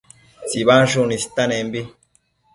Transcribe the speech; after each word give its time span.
tsibansshun 0.47 1.13
istanembi 1.19 1.81